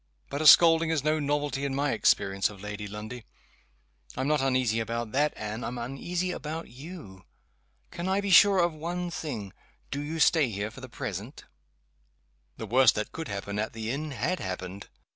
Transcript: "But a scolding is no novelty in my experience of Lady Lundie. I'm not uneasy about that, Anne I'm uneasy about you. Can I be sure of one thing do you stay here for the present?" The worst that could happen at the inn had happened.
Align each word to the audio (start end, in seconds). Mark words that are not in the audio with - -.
"But 0.31 0.41
a 0.41 0.47
scolding 0.47 0.89
is 0.89 1.03
no 1.03 1.19
novelty 1.19 1.63
in 1.63 1.75
my 1.75 1.91
experience 1.91 2.49
of 2.49 2.59
Lady 2.59 2.87
Lundie. 2.87 3.23
I'm 4.17 4.27
not 4.27 4.41
uneasy 4.41 4.79
about 4.79 5.11
that, 5.11 5.31
Anne 5.37 5.63
I'm 5.63 5.77
uneasy 5.77 6.31
about 6.31 6.69
you. 6.69 7.23
Can 7.91 8.07
I 8.07 8.19
be 8.19 8.31
sure 8.31 8.57
of 8.57 8.73
one 8.73 9.11
thing 9.11 9.53
do 9.91 10.01
you 10.01 10.19
stay 10.19 10.49
here 10.49 10.71
for 10.71 10.81
the 10.81 10.89
present?" 10.89 11.43
The 12.57 12.65
worst 12.65 12.95
that 12.95 13.11
could 13.11 13.27
happen 13.27 13.59
at 13.59 13.73
the 13.73 13.91
inn 13.91 14.09
had 14.09 14.39
happened. 14.39 14.89